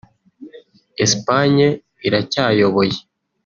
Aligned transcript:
Espagne 1.05 1.67
iracyayoboye 2.07 2.97